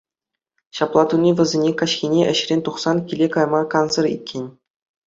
[0.77, 4.45] Ҫапла туни вӗсене каҫхине ӗҫрен тухсан киле кайма кансӗр иккен.